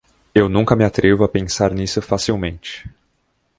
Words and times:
Eu 0.33 0.49
nunca 0.49 0.75
me 0.75 0.83
atrevo 0.83 1.23
a 1.23 1.29
pensar 1.29 1.75
nisso 1.75 2.01
facilmente 2.01 2.89